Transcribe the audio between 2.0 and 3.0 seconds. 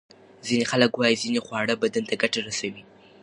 ته ګټه رسوي.